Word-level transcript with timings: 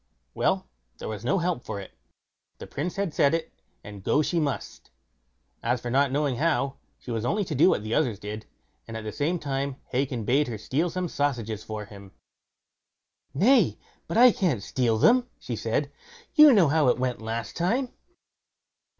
Well, 0.33 0.67
there 0.97 1.07
was 1.07 1.23
no 1.23 1.37
help 1.37 1.63
for 1.63 1.79
it; 1.79 1.95
the 2.57 2.65
Prince 2.65 2.95
had 2.95 3.13
said 3.13 3.35
it, 3.35 3.53
and 3.83 4.03
go 4.03 4.23
she 4.23 4.39
must. 4.39 4.89
As 5.61 5.79
for 5.79 5.91
not 5.91 6.11
knowing 6.11 6.37
how, 6.37 6.77
she 6.97 7.11
was 7.11 7.23
only 7.23 7.45
to 7.45 7.53
do 7.53 7.69
what 7.69 7.83
the 7.83 7.93
others 7.93 8.17
did, 8.17 8.47
and 8.87 8.97
at 8.97 9.03
the 9.03 9.11
same 9.11 9.37
time 9.37 9.75
Hacon 9.89 10.23
bade 10.25 10.47
her 10.47 10.57
steal 10.57 10.89
some 10.89 11.07
sausages 11.07 11.63
for 11.63 11.85
him. 11.85 12.13
"Nay, 13.35 13.77
but 14.07 14.17
I 14.17 14.31
can't 14.31 14.63
steal 14.63 14.97
them", 14.97 15.29
she 15.37 15.55
said; 15.55 15.91
"you 16.33 16.51
know 16.51 16.67
how 16.69 16.87
it 16.87 16.97
went 16.97 17.21
last 17.21 17.55
time." 17.55 17.93